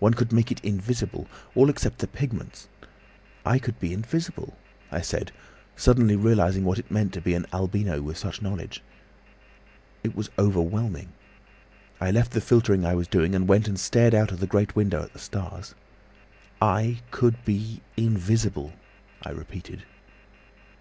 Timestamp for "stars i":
15.20-16.98